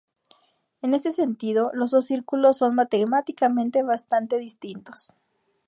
En 0.81 0.95
este 0.95 1.11
sentido, 1.11 1.69
los 1.75 1.91
dos 1.91 2.05
círculos 2.07 2.57
son 2.57 2.73
matemáticamente 2.73 3.83
bastante 3.83 4.39
distintos. 4.39 5.13